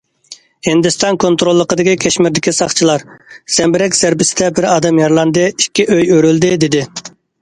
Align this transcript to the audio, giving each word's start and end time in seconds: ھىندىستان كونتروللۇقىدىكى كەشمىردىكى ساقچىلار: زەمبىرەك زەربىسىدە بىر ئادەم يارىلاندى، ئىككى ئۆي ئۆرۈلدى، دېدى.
ھىندىستان 0.67 1.17
كونتروللۇقىدىكى 1.23 1.93
كەشمىردىكى 2.05 2.53
ساقچىلار: 2.59 3.05
زەمبىرەك 3.57 3.99
زەربىسىدە 4.01 4.49
بىر 4.61 4.67
ئادەم 4.71 5.03
يارىلاندى، 5.03 5.45
ئىككى 5.53 5.87
ئۆي 5.91 6.09
ئۆرۈلدى، 6.17 6.51
دېدى. 6.65 6.83